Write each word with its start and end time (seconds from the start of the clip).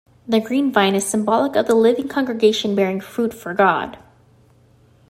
The 0.27 0.39
Green 0.39 0.71
Vine 0.71 0.95
is 0.95 1.05
symbolic 1.05 1.55
of 1.55 1.67
the 1.67 1.75
living 1.75 2.07
congregation 2.07 2.73
bearing 2.73 3.01
fruit 3.01 3.35
for 3.35 3.53
God. 3.53 3.99